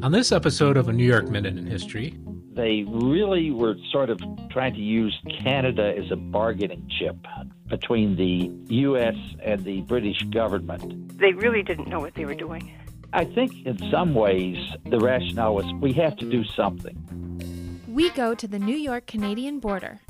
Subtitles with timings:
[0.00, 2.16] On this episode of A New York Minute in History,
[2.52, 7.16] they really were sort of trying to use Canada as a bargaining chip
[7.66, 9.16] between the U.S.
[9.42, 11.18] and the British government.
[11.18, 12.72] They really didn't know what they were doing.
[13.12, 14.56] I think in some ways
[14.86, 17.82] the rationale was we have to do something.
[17.88, 20.00] We go to the New York Canadian border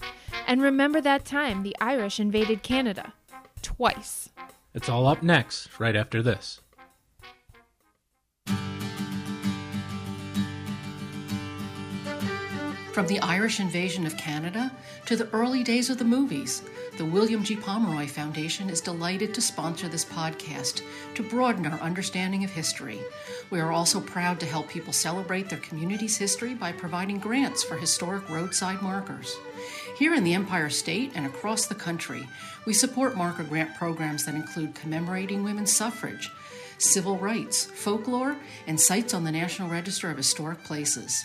[0.46, 3.14] and remember that time the Irish invaded Canada
[3.62, 4.28] twice.
[4.74, 6.60] It's all up next, right after this.
[12.98, 14.72] From the Irish invasion of Canada
[15.06, 16.62] to the early days of the movies,
[16.96, 17.54] the William G.
[17.54, 20.82] Pomeroy Foundation is delighted to sponsor this podcast
[21.14, 22.98] to broaden our understanding of history.
[23.50, 27.76] We are also proud to help people celebrate their community's history by providing grants for
[27.76, 29.36] historic roadside markers.
[29.96, 32.28] Here in the Empire State and across the country,
[32.66, 36.32] we support marker grant programs that include commemorating women's suffrage,
[36.78, 41.24] civil rights, folklore, and sites on the National Register of Historic Places.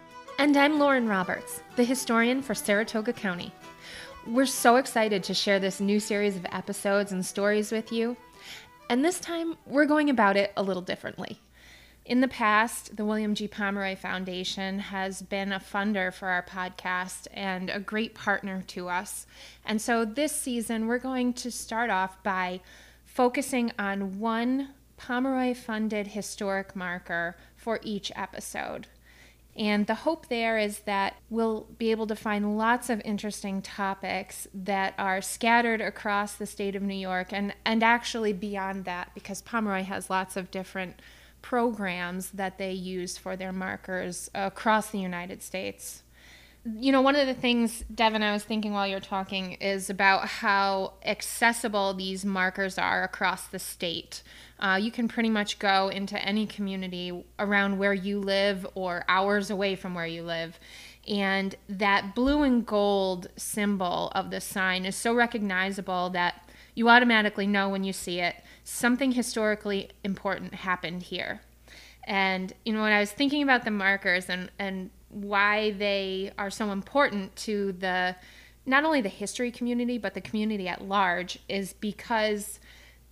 [0.41, 3.53] And I'm Lauren Roberts, the historian for Saratoga County.
[4.25, 8.17] We're so excited to share this new series of episodes and stories with you.
[8.89, 11.39] And this time, we're going about it a little differently.
[12.05, 13.47] In the past, the William G.
[13.47, 19.27] Pomeroy Foundation has been a funder for our podcast and a great partner to us.
[19.63, 22.61] And so this season, we're going to start off by
[23.05, 28.87] focusing on one Pomeroy funded historic marker for each episode.
[29.55, 34.47] And the hope there is that we'll be able to find lots of interesting topics
[34.53, 39.41] that are scattered across the state of New York and, and actually beyond that, because
[39.41, 41.01] Pomeroy has lots of different
[41.41, 46.03] programs that they use for their markers across the United States.
[46.63, 50.27] You know, one of the things, Devin, I was thinking while you're talking is about
[50.27, 54.21] how accessible these markers are across the state.
[54.59, 59.49] Uh, you can pretty much go into any community around where you live or hours
[59.49, 60.59] away from where you live.
[61.07, 67.47] And that blue and gold symbol of the sign is so recognizable that you automatically
[67.47, 71.41] know when you see it something historically important happened here.
[72.03, 76.49] And, you know, when I was thinking about the markers and, and why they are
[76.49, 78.15] so important to the
[78.65, 82.59] not only the history community but the community at large is because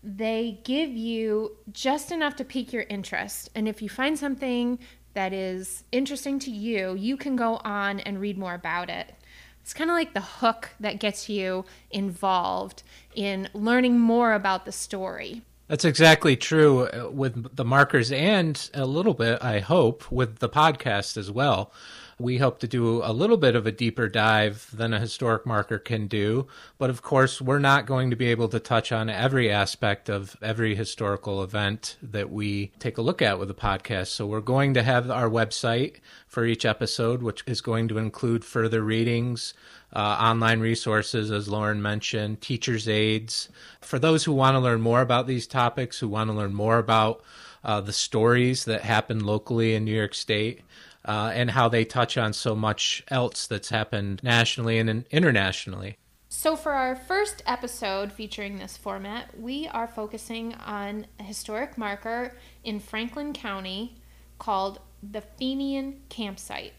[0.04, 3.50] they give you just enough to pique your interest.
[3.54, 4.80] And if you find something
[5.14, 9.14] that is interesting to you, you can go on and read more about it.
[9.62, 12.84] It's kind of like the hook that gets you involved
[13.14, 15.42] in learning more about the story.
[15.70, 20.50] That's exactly true uh, with the markers and a little bit, I hope, with the
[20.50, 21.72] podcast as well.
[22.18, 25.78] We hope to do a little bit of a deeper dive than a historic marker
[25.78, 26.48] can do.
[26.80, 30.36] But of course, we're not going to be able to touch on every aspect of
[30.42, 34.08] every historical event that we take a look at with the podcast.
[34.08, 35.98] So we're going to have our website
[36.28, 39.54] for each episode, which is going to include further readings,
[39.94, 43.50] uh, online resources, as Lauren mentioned, teachers' aids.
[43.82, 46.78] For those who want to learn more about these topics, who want to learn more
[46.78, 47.24] about
[47.64, 50.62] uh, the stories that happen locally in New York State,
[51.06, 55.98] uh, and how they touch on so much else that's happened nationally and internationally.
[56.32, 62.38] So, for our first episode featuring this format, we are focusing on a historic marker
[62.64, 63.98] in Franklin County
[64.38, 66.74] called the Fenian Campsite.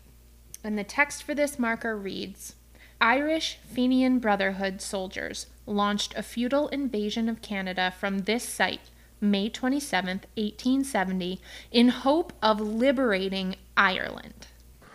[0.63, 2.55] And the text for this marker reads
[3.01, 8.91] Irish Fenian Brotherhood soldiers launched a futile invasion of Canada from this site
[9.23, 11.41] May 27th, 1870,
[11.71, 14.49] in hope of liberating Ireland.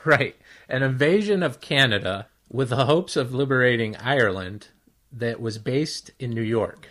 [0.04, 0.36] Right.
[0.69, 4.68] An invasion of Canada with the hopes of liberating Ireland
[5.12, 6.90] that was based in New York.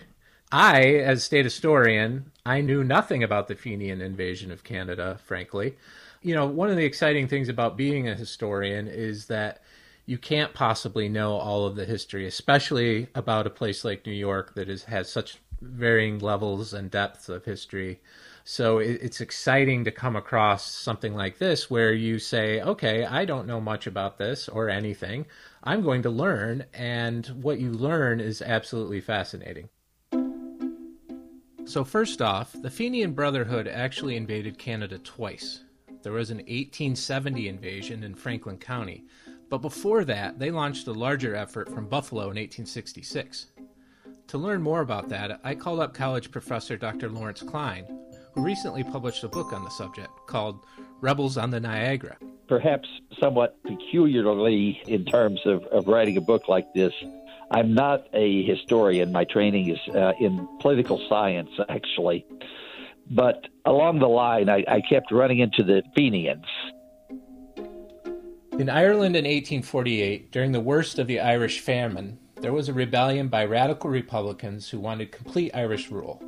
[0.51, 5.77] I, as state historian, I knew nothing about the Fenian invasion of Canada, frankly.
[6.23, 9.61] You know, one of the exciting things about being a historian is that
[10.07, 14.55] you can't possibly know all of the history, especially about a place like New York
[14.55, 18.01] that is, has such varying levels and depths of history.
[18.45, 23.47] So it's exciting to come across something like this where you say, okay, I don't
[23.47, 25.25] know much about this or anything.
[25.63, 26.67] I'm going to learn.
[26.75, 29.71] And what you learn is absolutely fascinating.
[31.67, 35.65] So, first off, the Fenian Brotherhood actually invaded Canada twice.
[36.03, 39.07] There was an 1870 invasion in Franklin County,
[39.49, 43.47] but before that, they launched a larger effort from Buffalo in 1866.
[44.29, 47.11] To learn more about that, I called up college professor Dr.
[47.11, 47.87] Lawrence Klein,
[48.33, 50.65] who recently published a book on the subject called
[51.01, 52.17] Rebels on the Niagara.
[52.49, 52.89] Perhaps
[53.21, 56.93] somewhat peculiarly in terms of, of writing a book like this,
[57.51, 59.13] I'm not a historian.
[59.13, 62.27] My training is uh, in political science, actually.
[63.11, 66.47] But along the line, I, I kept running into the Fenians.
[68.57, 73.27] In Ireland in 1848, during the worst of the Irish famine, there was a rebellion
[73.27, 76.23] by radical Republicans who wanted complete Irish rule.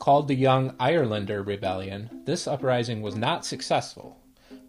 [0.00, 4.18] Called the Young Irelander Rebellion, this uprising was not successful,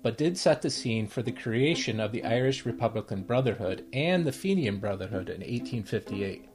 [0.04, 4.32] but did set the scene for the creation of the Irish Republican Brotherhood and the
[4.32, 6.50] Fenian Brotherhood in 1858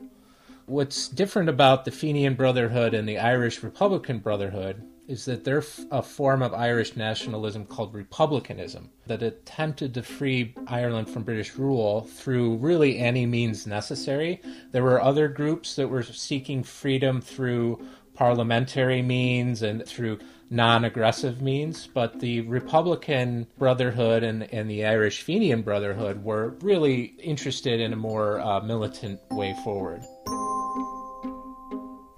[0.70, 4.80] what's different about the Fenian Brotherhood and the Irish Republican Brotherhood
[5.10, 11.10] is that they're a form of Irish nationalism called republicanism that attempted to free Ireland
[11.10, 14.40] from British rule through really any means necessary.
[14.70, 17.84] There were other groups that were seeking freedom through
[18.14, 25.22] parliamentary means and through non aggressive means, but the Republican Brotherhood and, and the Irish
[25.22, 30.04] Fenian Brotherhood were really interested in a more uh, militant way forward.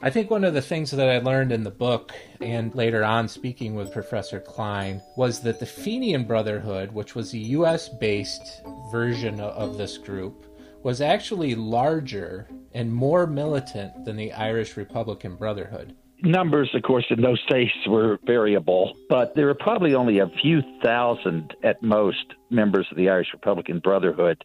[0.05, 2.11] I think one of the things that I learned in the book
[2.41, 7.39] and later on speaking with Professor Klein was that the Fenian Brotherhood, which was a
[7.39, 10.45] US based version of this group,
[10.83, 15.95] was actually larger and more militant than the Irish Republican Brotherhood.
[16.25, 20.63] Numbers, of course, in those days were variable, but there were probably only a few
[20.83, 24.45] thousand at most members of the Irish Republican Brotherhood.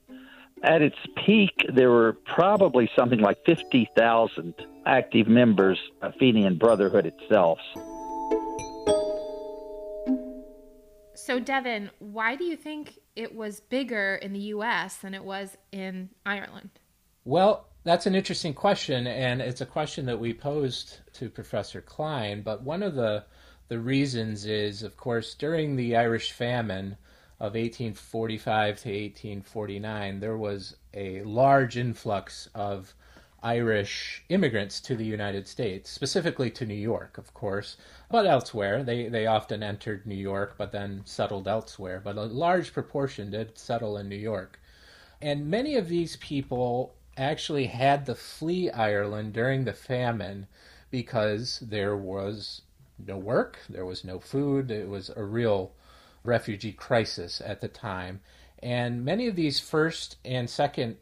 [0.63, 4.53] At its peak, there were probably something like 50,000
[4.87, 7.59] active members of Fenian Brotherhood itself.
[11.13, 14.97] So, Devin, why do you think it was bigger in the U.S.
[14.97, 16.69] than it was in Ireland?
[17.25, 22.41] Well, that's an interesting question, and it's a question that we posed to Professor Klein.
[22.41, 23.25] But one of the
[23.67, 26.95] the reasons is, of course, during the Irish famine,
[27.39, 32.95] of 1845 to 1849, there was a large influx of
[33.47, 37.77] Irish immigrants to the United States, specifically to New York, of course,
[38.11, 38.83] but elsewhere.
[38.83, 43.57] They, they often entered New York but then settled elsewhere, but a large proportion did
[43.57, 44.59] settle in New York.
[45.21, 50.47] And many of these people actually had to flee Ireland during the famine
[50.91, 52.63] because there was
[52.97, 55.71] no work, there was no food, it was a real
[56.25, 58.19] refugee crisis at the time.
[58.61, 60.97] And many of these first and second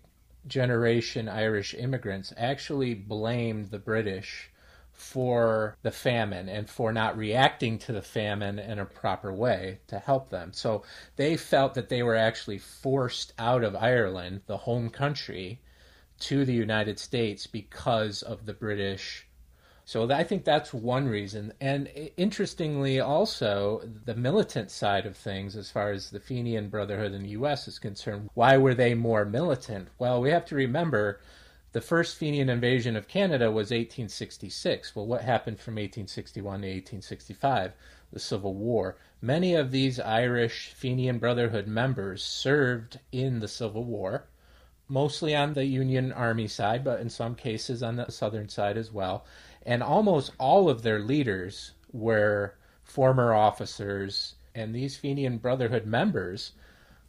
[0.48, 4.52] generation Irish immigrants actually blamed the British
[4.92, 10.00] for the famine and for not reacting to the famine in a proper way to
[10.00, 10.54] help them.
[10.54, 10.84] So
[11.18, 15.60] they felt that they were actually forced out of Ireland, the home country,
[16.20, 19.28] to the United States because of the British
[19.88, 21.54] so I think that's one reason.
[21.62, 21.88] And
[22.18, 27.30] interestingly, also, the militant side of things, as far as the Fenian Brotherhood in the
[27.30, 27.68] U.S.
[27.68, 29.90] is concerned, why were they more militant?
[30.00, 31.22] Well, we have to remember
[31.72, 34.96] the first Fenian invasion of Canada was 1866.
[34.96, 37.74] Well, what happened from 1861 to 1865?
[38.12, 38.98] The Civil War.
[39.22, 44.26] Many of these Irish Fenian Brotherhood members served in the Civil War
[44.88, 48.92] mostly on the Union Army side, but in some cases on the Southern side as
[48.92, 49.26] well
[49.66, 56.52] and almost all of their leaders were former officers, and these Fenian Brotherhood members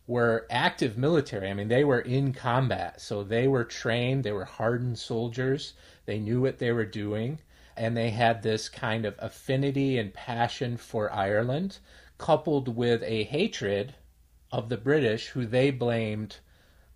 [0.07, 1.51] were active military.
[1.51, 5.75] I mean, they were in combat, so they were trained, they were hardened soldiers,
[6.07, 7.41] they knew what they were doing,
[7.77, 11.79] and they had this kind of affinity and passion for Ireland,
[12.19, 13.95] coupled with a hatred
[14.51, 16.39] of the British, who they blamed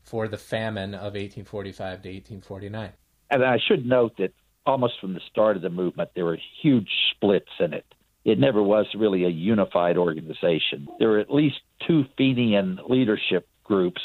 [0.03, 2.93] for the famine of 1845 to 1849.
[3.31, 4.33] And I should note that
[4.71, 7.85] almost from the start of the movement, there were huge splits in it.
[8.25, 10.87] It never was really a unified organization.
[10.99, 14.01] There were at least two Fenian leadership groups.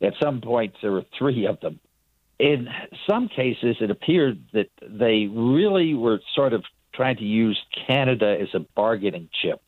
[0.00, 1.80] At some points, there were three of them.
[2.38, 2.68] In
[3.08, 8.48] some cases, it appeared that they really were sort of trying to use Canada as
[8.54, 9.60] a bargaining chip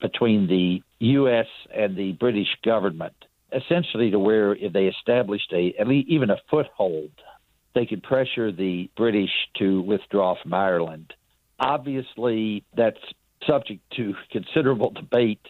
[0.00, 1.46] between the U.S.
[1.74, 3.14] and the British government,
[3.52, 7.10] essentially to where they established a at least even a foothold
[7.74, 11.12] they could pressure the British to withdraw from Ireland.
[11.58, 12.98] Obviously, that's
[13.46, 15.46] subject to considerable debate.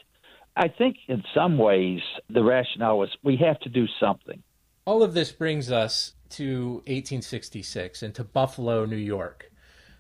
[0.57, 2.01] I think in some ways
[2.31, 4.43] the rationale was we have to do something.
[4.85, 9.51] All of this brings us to 1866 and to Buffalo, New York.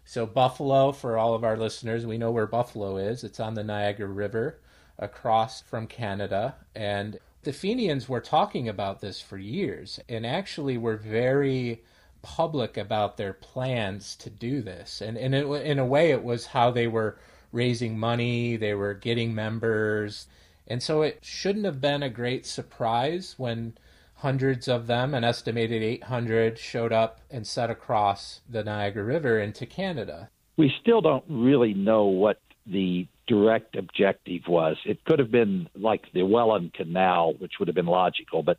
[0.04, 3.25] So, Buffalo, for all of our listeners, we know where Buffalo is.
[3.25, 4.61] It's on the Niagara River.
[4.99, 6.54] across from Canada.
[6.75, 11.83] And the Fenians were talking about this for years and actually were very
[12.25, 15.02] public about their plans to do this.
[15.02, 17.19] And, and it, in a way, it was how they were
[17.52, 20.26] raising money, they were getting members.
[20.66, 23.76] And so it shouldn't have been a great surprise when
[24.14, 29.66] hundreds of them, an estimated 800, showed up and set across the Niagara River into
[29.66, 30.31] Canada.
[30.57, 34.78] We still don't really know what the direct objective was.
[34.87, 38.59] It could have been like the Welland Canal, which would have been logical, but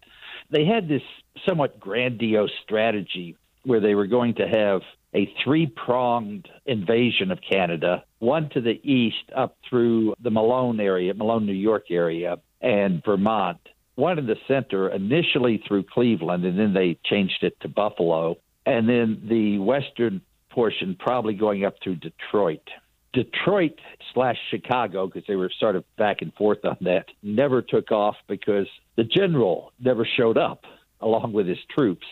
[0.51, 1.01] they had this
[1.45, 4.81] somewhat grandiose strategy where they were going to have
[5.13, 11.13] a three pronged invasion of Canada, one to the east up through the Malone area,
[11.13, 13.59] Malone, New York area, and Vermont,
[13.95, 18.89] one in the center, initially through Cleveland, and then they changed it to Buffalo, and
[18.89, 22.67] then the western portion probably going up through Detroit.
[23.13, 23.79] Detroit
[24.13, 28.15] slash Chicago, because they were sort of back and forth on that, never took off
[28.27, 28.67] because
[28.97, 30.65] the general never showed up
[30.99, 32.05] along with his troops.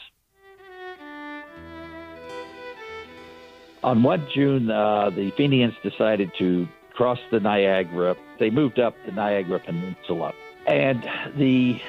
[3.83, 8.15] On 1 June, uh, the Fenians decided to cross the Niagara.
[8.39, 10.33] They moved up the Niagara Peninsula.
[10.67, 11.03] And
[11.35, 11.81] the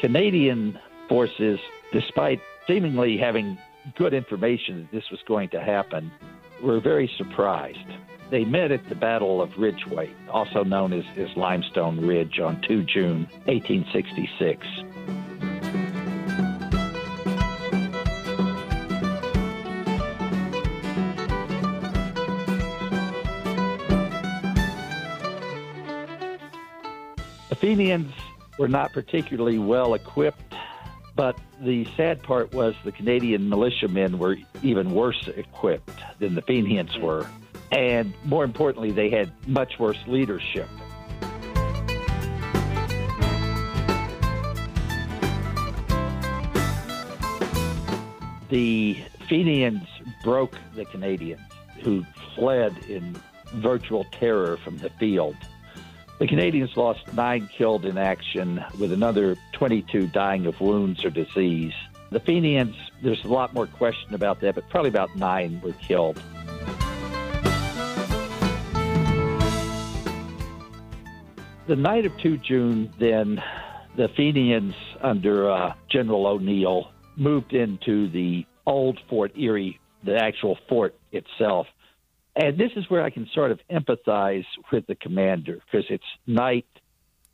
[0.00, 0.78] Canadian
[1.08, 1.60] forces,
[1.92, 3.58] despite seemingly having
[3.96, 6.10] good information that this was going to happen,
[6.62, 7.78] were very surprised.
[8.30, 12.84] They met at the Battle of Ridgeway, also known as, as Limestone Ridge, on 2
[12.84, 14.66] June 1866.
[27.72, 28.12] Fenians
[28.58, 30.54] were not particularly well equipped,
[31.16, 36.90] but the sad part was the Canadian militiamen were even worse equipped than the Fenians
[36.90, 37.02] mm-hmm.
[37.02, 37.26] were.
[37.70, 40.68] And more importantly, they had much worse leadership.
[48.50, 48.98] The
[49.30, 49.88] Fenians
[50.22, 51.40] broke the Canadians,
[51.80, 53.16] who fled in
[53.54, 55.36] virtual terror from the field.
[56.22, 61.72] The Canadians lost nine killed in action, with another 22 dying of wounds or disease.
[62.12, 66.22] The Fenians, there's a lot more question about that, but probably about nine were killed.
[71.66, 73.42] The night of 2 June, then,
[73.96, 80.94] the Fenians under uh, General O'Neill moved into the old Fort Erie, the actual fort
[81.10, 81.66] itself.
[82.34, 86.66] And this is where I can sort of empathize with the commander because it's night.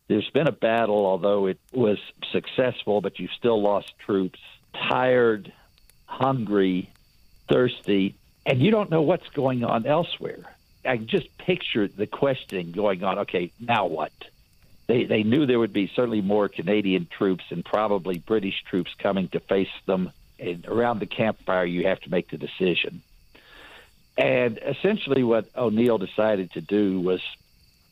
[0.08, 1.98] There's been a battle, although it was
[2.32, 4.40] successful, but you've still lost troops,
[4.74, 5.52] tired,
[6.06, 6.90] hungry,
[7.48, 8.14] thirsty,
[8.44, 10.56] and you don't know what's going on elsewhere.
[10.84, 13.18] I just picture the questioning going on.
[13.20, 14.12] Okay, now what?
[14.86, 19.28] They they knew there would be certainly more Canadian troops and probably British troops coming
[19.28, 20.10] to face them.
[20.38, 23.02] And around the campfire, you have to make the decision.
[24.18, 27.20] And essentially, what O'Neill decided to do was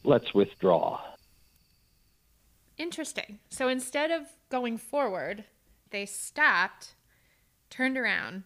[0.02, 1.00] let's withdraw.
[2.76, 3.38] Interesting.
[3.48, 5.44] So instead of going forward,
[5.90, 6.94] they stopped,
[7.70, 8.42] turned around,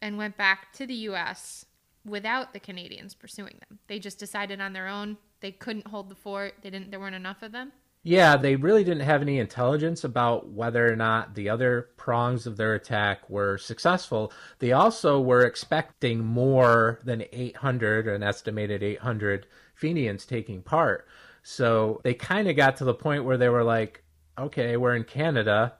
[0.00, 1.66] and went back to the U.S.
[2.04, 3.78] without the Canadians pursuing them.
[3.86, 6.54] They just decided on their own they couldn't hold the fort.
[6.62, 6.90] They didn't.
[6.90, 7.72] There weren't enough of them.
[8.04, 12.56] Yeah, they really didn't have any intelligence about whether or not the other prongs of
[12.56, 14.32] their attack were successful.
[14.58, 21.06] They also were expecting more than 800, an estimated 800 Fenians taking part.
[21.44, 24.02] So they kind of got to the point where they were like,
[24.36, 25.74] okay, we're in Canada.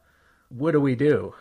[0.48, 1.34] What do we do?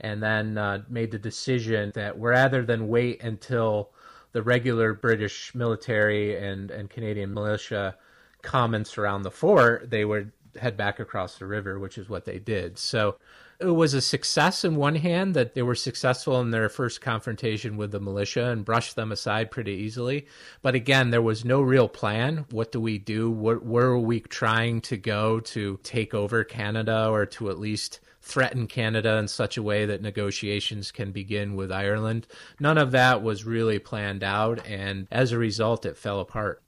[0.00, 3.90] And then uh, made the decision that rather than wait until
[4.32, 7.96] the regular British military and, and Canadian militia
[8.42, 12.38] comments around the fort, they would head back across the river, which is what they
[12.38, 12.78] did.
[12.78, 13.16] So
[13.62, 17.76] it was a success in one hand that they were successful in their first confrontation
[17.76, 20.26] with the militia and brushed them aside pretty easily.
[20.62, 22.44] But again, there was no real plan.
[22.50, 23.30] What do we do?
[23.30, 28.00] Where, where are we trying to go to take over Canada or to at least
[28.20, 32.26] threaten Canada in such a way that negotiations can begin with Ireland?
[32.58, 34.66] None of that was really planned out.
[34.66, 36.62] And as a result, it fell apart.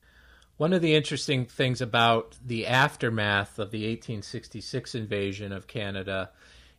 [0.57, 6.31] One of the interesting things about the aftermath of the 1866 invasion of Canada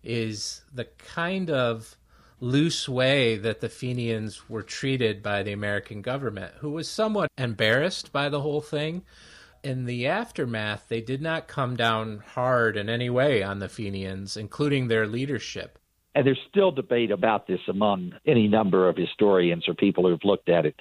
[0.01, 1.98] is the kind of
[2.39, 8.13] loose way that the Fenians were treated by the American government, who was somewhat embarrassed
[8.13, 9.03] by the whole thing.
[9.62, 14.38] In the aftermath, they did not come down hard in any way on the Fenians,
[14.38, 15.79] including their leadership.
[16.13, 20.48] And there's still debate about this among any number of historians or people who've looked
[20.48, 20.79] at it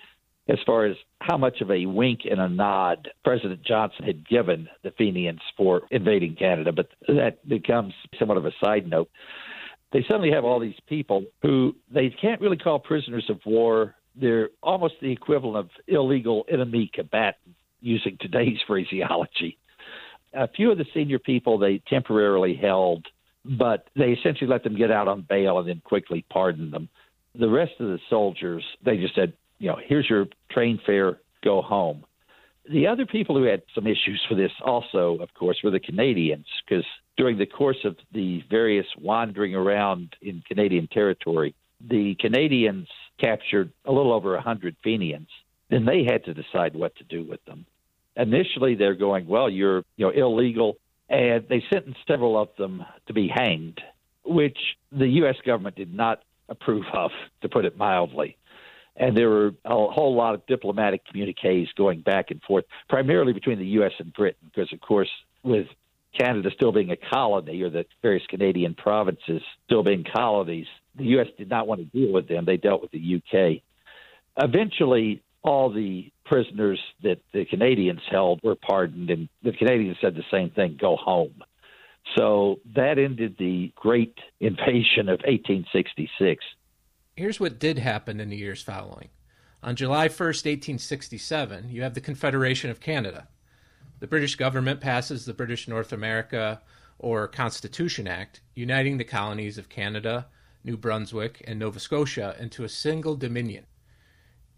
[0.49, 4.69] as far as how much of a wink and a nod President Johnson had given
[4.83, 9.09] the Fenians for invading Canada, but that becomes somewhat of a side note.
[9.93, 13.95] They suddenly have all these people who they can't really call prisoners of war.
[14.15, 19.57] They're almost the equivalent of illegal enemy combatants using today's phraseology.
[20.35, 23.07] A few of the senior people they temporarily held,
[23.45, 26.89] but they essentially let them get out on bail and then quickly pardoned them.
[27.37, 29.33] The rest of the soldiers, they just said,
[29.65, 32.05] you know, here's your train fare, go home.
[32.71, 36.45] The other people who had some issues for this also, of course, were the Canadians,
[36.69, 36.85] because
[37.17, 43.93] during the course of the various wandering around in Canadian territory, the Canadians captured a
[43.93, 45.29] little over a 100 Fenians.
[45.71, 47.65] Then they had to decide what to do with them.
[48.17, 50.77] Initially, they're going, well, you're you know illegal,
[51.09, 53.81] and they sentenced several of them to be hanged,
[54.27, 54.59] which
[54.93, 55.37] the U.S.
[55.47, 58.37] government did not approve of, to put it mildly
[58.97, 63.59] and there were a whole lot of diplomatic communiques going back and forth, primarily between
[63.59, 63.93] the U.S.
[63.99, 65.11] and Britain, because, of course,
[65.43, 65.67] with
[66.19, 71.27] Canada still being a colony or the various Canadian provinces still being colonies, the U.S.
[71.37, 72.45] did not want to deal with them.
[72.45, 73.63] They dealt with the U.K.
[74.37, 80.25] Eventually, all the prisoners that the Canadians held were pardoned, and the Canadians said the
[80.31, 81.43] same thing go home.
[82.17, 86.45] So that ended the Great Invasion of 1866.
[87.17, 89.09] Here's what did happen in the years following.
[89.63, 93.29] On July 1st, 1867, you have the Confederation of Canada.
[94.01, 96.61] The British government passes the British North America
[96.99, 100.27] or Constitution Act, uniting the colonies of Canada,
[100.65, 103.67] New Brunswick, and Nova Scotia into a single dominion.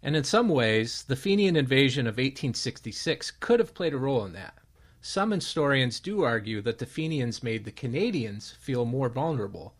[0.01, 4.33] And in some ways, the Fenian invasion of 1866 could have played a role in
[4.33, 4.57] that.
[4.99, 9.75] Some historians do argue that the Fenians made the Canadians feel more vulnerable,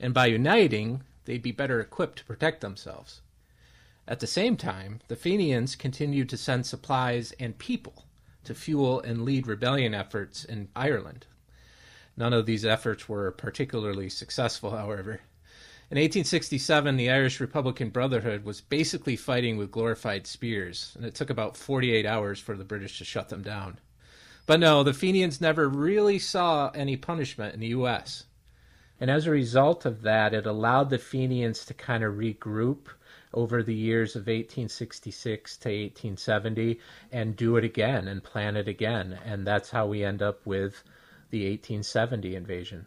[0.00, 3.20] and by uniting, they'd be better equipped to protect themselves.
[4.06, 8.06] At the same time, the Fenians continued to send supplies and people
[8.44, 11.26] to fuel and lead rebellion efforts in Ireland.
[12.16, 15.20] None of these efforts were particularly successful, however.
[15.90, 21.30] In 1867, the Irish Republican Brotherhood was basically fighting with glorified spears, and it took
[21.30, 23.78] about 48 hours for the British to shut them down.
[24.46, 28.24] But no, the Fenians never really saw any punishment in the U.S.
[29.02, 32.86] And as a result of that, it allowed the Fenians to kind of regroup
[33.34, 36.78] over the years of 1866 to 1870
[37.10, 39.18] and do it again and plan it again.
[39.24, 40.84] And that's how we end up with
[41.30, 42.86] the 1870 invasion.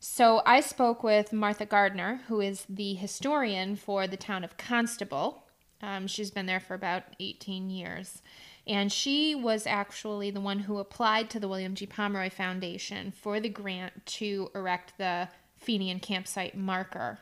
[0.00, 5.44] So I spoke with Martha Gardner, who is the historian for the town of Constable.
[5.80, 8.20] Um, she's been there for about 18 years.
[8.66, 11.86] And she was actually the one who applied to the William G.
[11.86, 15.28] Pomeroy Foundation for the grant to erect the
[15.64, 17.18] Fenian campsite marker.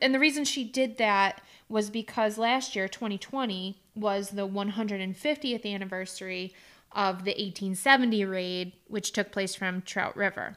[0.00, 6.54] And the reason she did that was because last year, 2020, was the 150th anniversary
[6.90, 10.56] of the 1870 raid, which took place from Trout River.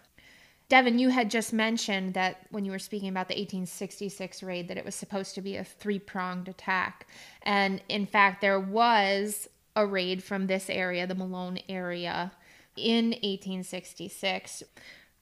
[0.67, 4.77] Devin, you had just mentioned that when you were speaking about the 1866 raid, that
[4.77, 7.07] it was supposed to be a three pronged attack.
[7.43, 12.31] And in fact, there was a raid from this area, the Malone area,
[12.75, 14.63] in 1866.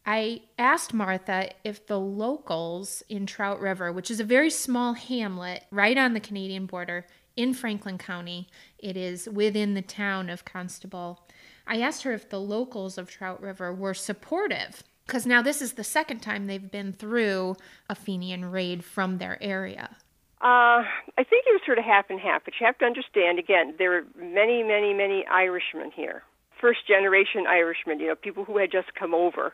[0.06, 5.64] I asked Martha if the locals in Trout River, which is a very small hamlet
[5.72, 7.06] right on the Canadian border
[7.38, 11.26] in Franklin County, it is within the town of Constable.
[11.66, 15.74] I asked her if the locals of Trout River were supportive because now this is
[15.74, 17.56] the second time they've been through
[17.90, 19.96] a Fenian raid from their area.
[20.42, 20.84] Uh,
[21.18, 23.76] I think it was sort of half and half, but you have to understand again,
[23.78, 26.24] there are many, many, many Irishmen here.
[26.60, 29.54] First generation Irishmen, you know, people who had just come over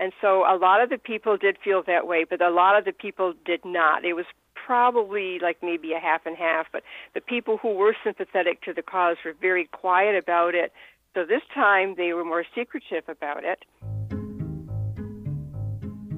[0.00, 2.86] and so a lot of the people did feel that way, but a lot of
[2.86, 4.02] the people did not.
[4.02, 6.82] It was probably like maybe a half and half, but
[7.14, 10.72] the people who were sympathetic to the cause were very quiet about it.
[11.12, 13.62] So this time they were more secretive about it.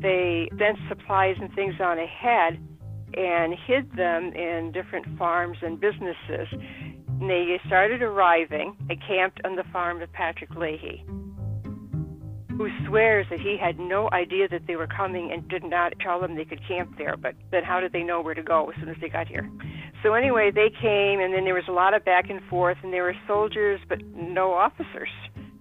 [0.00, 2.60] They sent supplies and things on ahead
[3.14, 6.46] and hid them in different farms and businesses.
[6.52, 8.76] And they started arriving.
[8.86, 11.04] They camped on the farm of Patrick Leahy
[12.56, 16.20] who swears that he had no idea that they were coming and did not tell
[16.20, 17.16] them they could camp there.
[17.16, 19.50] But then how did they know where to go as soon as they got here?
[20.02, 22.92] So anyway, they came, and then there was a lot of back and forth, and
[22.92, 25.08] there were soldiers, but no officers.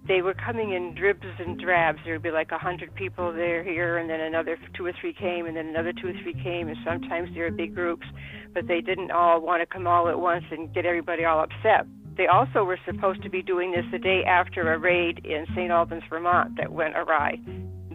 [0.08, 2.00] They were coming in dribs and drabs.
[2.04, 5.14] There would be like a hundred people there here, and then another two or three
[5.14, 8.06] came, and then another two or three came, and sometimes there were big groups.
[8.52, 11.86] But they didn't all want to come all at once and get everybody all upset.
[12.16, 15.70] They also were supposed to be doing this the day after a raid in St.
[15.70, 17.38] Albans, Vermont that went awry.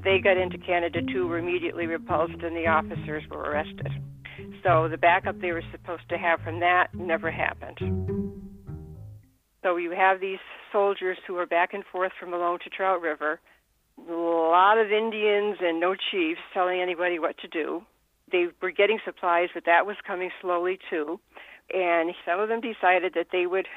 [0.03, 3.91] They got into Canada too, were immediately repulsed, and the officers were arrested.
[4.63, 7.77] So the backup they were supposed to have from that never happened.
[9.63, 10.39] So you have these
[10.71, 13.39] soldiers who are back and forth from Malone to Trout River.
[13.97, 17.83] A lot of Indians and no chiefs telling anybody what to do.
[18.31, 21.19] They were getting supplies, but that was coming slowly too.
[21.73, 23.67] And some of them decided that they would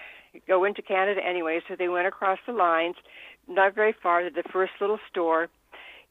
[0.47, 2.97] go into Canada anyway, so they went across the lines,
[3.49, 5.49] not very far, to the first little store,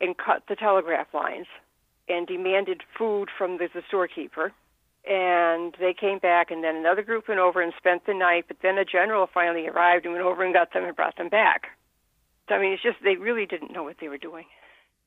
[0.02, 1.48] and cut the telegraph lines
[2.08, 4.52] and demanded food from the, the storekeeper.
[5.10, 8.46] And they came back, and then another group went over and spent the night.
[8.48, 11.30] But then a general finally arrived and went over and got them and brought them
[11.30, 11.68] back.
[12.48, 14.46] So, I mean, it's just they really didn't know what they were doing.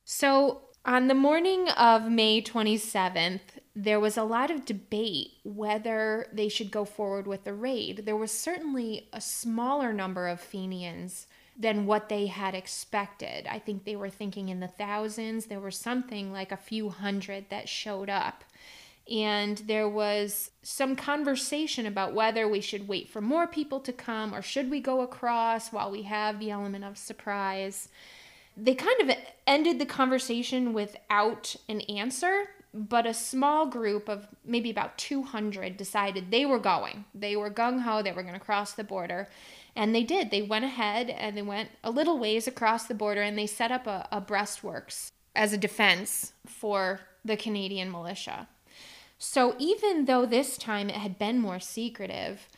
[0.04, 3.40] So, on the morning of May 27th,
[3.74, 8.02] there was a lot of debate whether they should go forward with the raid.
[8.04, 13.46] There was certainly a smaller number of Fenians than what they had expected.
[13.46, 15.46] I think they were thinking in the thousands.
[15.46, 18.44] There were something like a few hundred that showed up.
[19.10, 24.34] And there was some conversation about whether we should wait for more people to come
[24.34, 27.88] or should we go across while we have the element of surprise.
[28.56, 34.70] They kind of ended the conversation without an answer, but a small group of maybe
[34.70, 37.04] about 200 decided they were going.
[37.14, 39.28] They were gung ho, they were going to cross the border.
[39.74, 40.30] And they did.
[40.30, 43.72] They went ahead and they went a little ways across the border and they set
[43.72, 48.48] up a, a breastworks as a defense for the Canadian militia.
[49.18, 52.48] So even though this time it had been more secretive,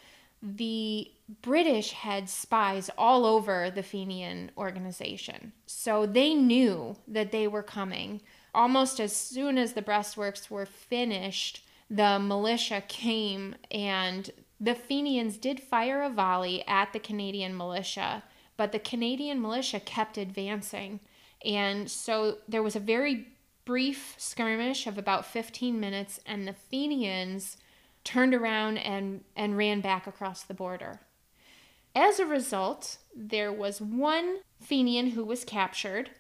[0.45, 5.53] the British had spies all over the Fenian organization.
[5.65, 8.21] So they knew that they were coming.
[8.55, 14.31] Almost as soon as the breastworks were finished, the militia came and
[14.61, 18.23] the Fenians did fire a volley at the Canadian militia,
[18.57, 21.01] but the Canadian militia kept advancing.
[21.45, 23.29] And so there was a very
[23.65, 27.57] brief skirmish of about 15 minutes, and the Fenians
[28.05, 31.01] turned around and, and ran back across the border.
[31.95, 36.11] As a result, there was one Fenian who was captured.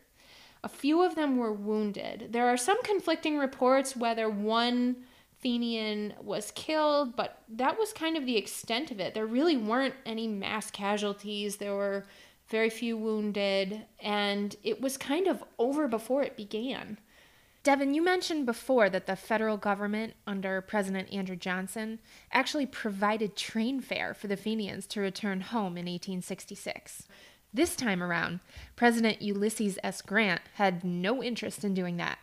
[0.62, 2.28] A few of them were wounded.
[2.30, 4.96] There are some conflicting reports whether one
[5.40, 9.12] Fenian was killed, but that was kind of the extent of it.
[9.12, 11.56] There really weren't any mass casualties.
[11.56, 12.06] There were
[12.48, 16.98] very few wounded, and it was kind of over before it began.
[17.64, 21.98] Devin, you mentioned before that the federal government under President Andrew Johnson
[22.30, 27.08] actually provided train fare for the Fenians to return home in 1866.
[27.54, 28.40] This time around,
[28.76, 30.02] President Ulysses S.
[30.02, 32.18] Grant had no interest in doing that.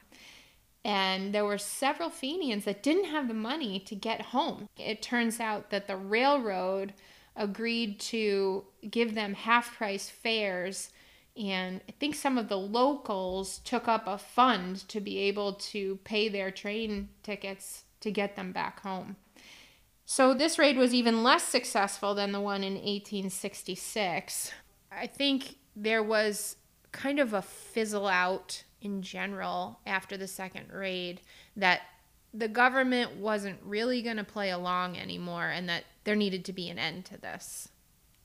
[0.86, 4.70] And there were several Fenians that didn't have the money to get home.
[4.78, 6.94] It turns out that the railroad
[7.36, 10.92] agreed to give them half price fares.
[11.42, 15.98] And I think some of the locals took up a fund to be able to
[16.04, 19.16] pay their train tickets to get them back home.
[20.06, 24.52] So this raid was even less successful than the one in 1866.
[24.92, 26.58] I think there was
[26.92, 31.22] kind of a fizzle out in general after the second raid
[31.56, 31.82] that
[32.34, 36.70] the government wasn't really going to play along anymore and that there needed to be
[36.70, 37.70] an end to this.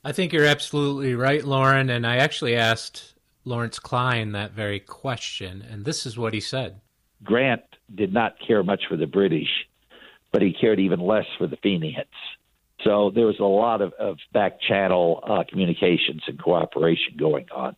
[0.06, 1.90] I think you're absolutely right, Lauren.
[1.90, 3.14] And I actually asked
[3.44, 6.80] Lawrence Klein that very question, and this is what he said
[7.24, 9.48] Grant did not care much for the British,
[10.30, 12.06] but he cared even less for the Fenians.
[12.84, 17.74] So there was a lot of, of back channel uh, communications and cooperation going on.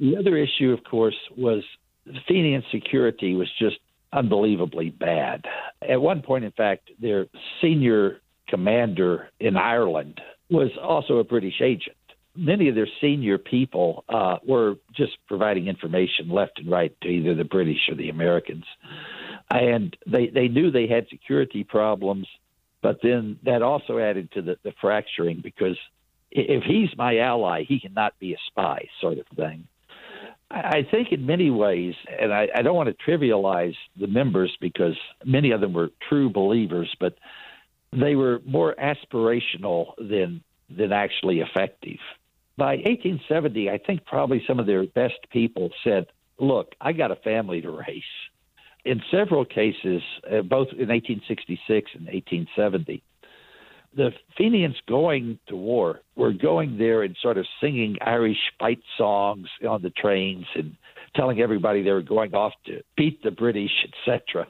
[0.00, 1.62] The other issue, of course, was
[2.04, 3.76] the Fenian security was just
[4.12, 5.44] unbelievably bad.
[5.88, 7.26] At one point, in fact, their
[7.60, 11.96] senior commander in Ireland was also a British agent.
[12.36, 17.34] Many of their senior people uh, were just providing information left and right to either
[17.34, 18.64] the British or the Americans.
[19.50, 22.28] And they, they knew they had security problems,
[22.82, 25.76] but then that also added to the, the fracturing because
[26.30, 29.66] if he's my ally, he cannot be a spy, sort of thing.
[30.52, 34.96] I think in many ways, and I, I don't want to trivialize the members because
[35.24, 37.14] many of them were true believers, but
[37.92, 41.98] they were more aspirational than than actually effective.
[42.56, 46.06] By 1870, I think probably some of their best people said,
[46.38, 48.02] "Look, I got a family to raise."
[48.84, 53.02] In several cases, uh, both in 1866 and 1870,
[53.94, 59.48] the Fenians going to war were going there and sort of singing Irish fight songs
[59.68, 60.76] on the trains and
[61.16, 64.46] telling everybody they were going off to beat the British, etc.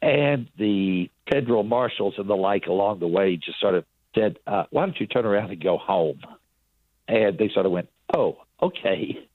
[0.00, 3.84] And the federal marshals and the like along the way just sort of
[4.14, 6.20] said, uh, "Why don't you turn around and go home?"
[7.08, 9.28] And they sort of went, "Oh, okay."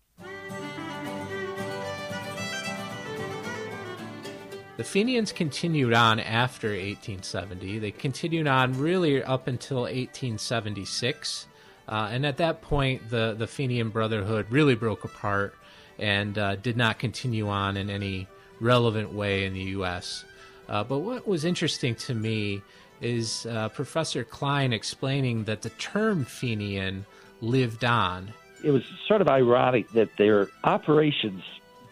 [4.75, 7.77] The Fenians continued on after 1870.
[7.77, 11.45] They continued on really up until 1876.
[11.87, 15.53] Uh, and at that point, the, the Fenian Brotherhood really broke apart
[15.99, 18.27] and uh, did not continue on in any
[18.59, 20.25] relevant way in the U.S.
[20.69, 22.61] Uh, but what was interesting to me
[23.01, 27.05] is uh, Professor Klein explaining that the term Fenian
[27.41, 28.33] lived on.
[28.63, 31.43] It was sort of ironic that their operations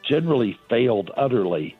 [0.04, 1.76] generally failed utterly,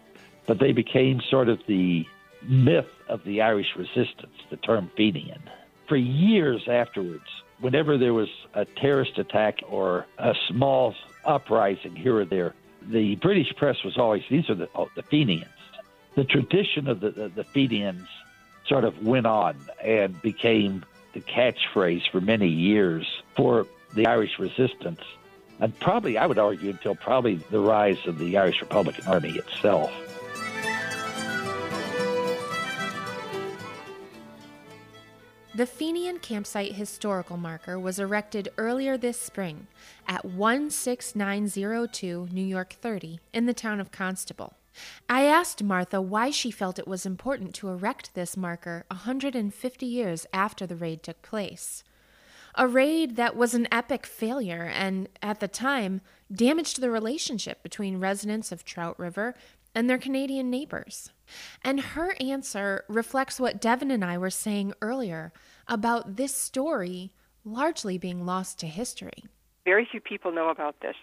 [0.46, 2.06] but they became sort of the
[2.44, 5.42] myth of the Irish resistance, the term Fenian.
[5.88, 7.28] For years afterwards,
[7.60, 13.56] whenever there was a terrorist attack or a small uprising here or there, the British
[13.56, 15.50] press was always, these are the, oh, the Fenians.
[16.16, 18.08] The tradition of the, the, the Fenians
[18.68, 25.02] sort of went on and became the catchphrase for many years for the Irish resistance.
[25.60, 29.92] And probably, I would argue, until probably the rise of the Irish Republican Army itself.
[35.54, 39.68] The Fenian campsite historical marker was erected earlier this spring
[40.08, 44.54] at 16902 New York 30 in the town of Constable.
[45.10, 50.26] I asked Martha why she felt it was important to erect this marker 150 years
[50.34, 51.84] after the raid took place.
[52.56, 58.00] A raid that was an epic failure and, at the time, damaged the relationship between
[58.00, 59.36] residents of Trout River
[59.74, 61.12] and their Canadian neighbors.
[61.64, 65.32] And her answer reflects what Devin and I were saying earlier
[65.68, 67.14] about this story
[67.46, 69.24] largely being lost to history.
[69.64, 70.96] Very few people know about this.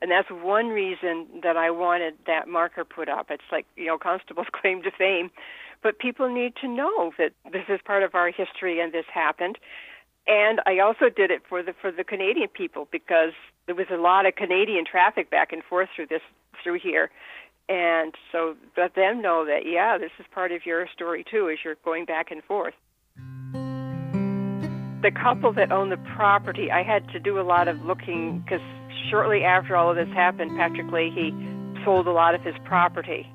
[0.00, 3.30] And that's one reason that I wanted that marker put up.
[3.30, 5.30] It's like, you know, Constable's claim to fame.
[5.82, 9.58] But people need to know that this is part of our history and this happened.
[10.26, 13.32] And I also did it for the for the Canadian people because
[13.66, 16.22] there was a lot of Canadian traffic back and forth through this
[16.62, 17.10] through here.
[17.68, 21.58] And so let them know that yeah, this is part of your story too as
[21.62, 22.74] you're going back and forth
[25.04, 28.62] the couple that owned the property, I had to do a lot of looking because
[29.10, 31.34] shortly after all of this happened, Patrick Leahy
[31.84, 33.28] sold a lot of his property,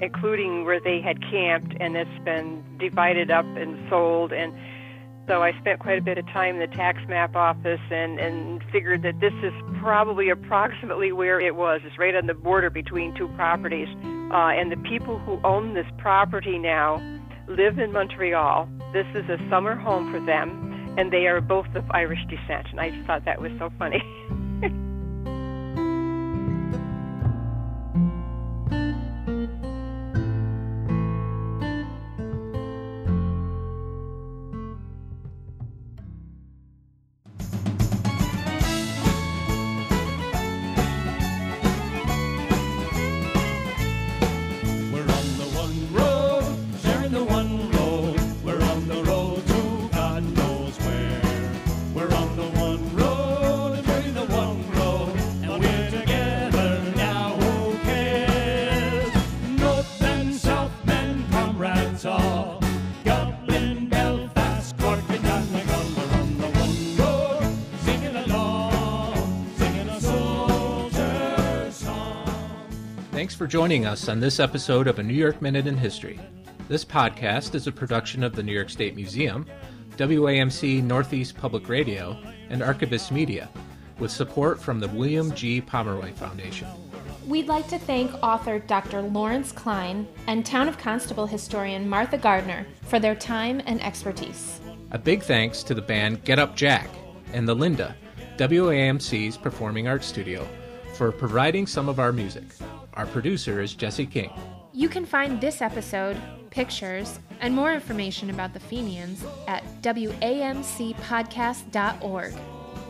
[0.00, 4.32] including where they had camped, and it's been divided up and sold.
[4.32, 4.52] And
[5.28, 8.62] so I spent quite a bit of time in the tax map office and, and
[8.70, 11.80] figured that this is probably approximately where it was.
[11.84, 13.88] It's right on the border between two properties.
[14.32, 17.02] Uh, and the people who own this property now
[17.46, 18.68] live in Montreal.
[18.92, 22.68] This is a summer home for them and they are both of Irish descent.
[22.70, 24.02] And I just thought that was so funny.
[73.34, 76.20] Thanks for joining us on this episode of A New York Minute in History.
[76.68, 79.44] This podcast is a production of the New York State Museum,
[79.96, 82.16] WAMC Northeast Public Radio,
[82.48, 83.50] and Archivist Media,
[83.98, 85.60] with support from the William G.
[85.60, 86.68] Pomeroy Foundation.
[87.26, 89.02] We'd like to thank author Dr.
[89.02, 94.60] Lawrence Klein and Town of Constable historian Martha Gardner for their time and expertise.
[94.92, 96.88] A big thanks to the band Get Up Jack
[97.32, 97.96] and the Linda,
[98.36, 100.46] WAMC's performing arts studio,
[100.94, 102.44] for providing some of our music.
[102.94, 104.30] Our producer is Jesse King.
[104.72, 106.16] You can find this episode,
[106.50, 112.34] pictures, and more information about the Fenians at WAMCpodcast.org.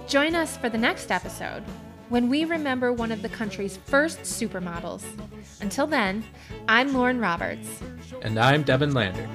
[0.07, 1.63] Join us for the next episode
[2.11, 5.05] when we remember one of the country's first supermodels.
[5.63, 6.23] Until then,
[6.69, 7.81] I'm Lauren Roberts.
[8.21, 9.27] And I'm Devin Lander.